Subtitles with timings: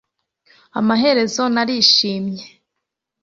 [0.79, 2.45] amaherezo narishimye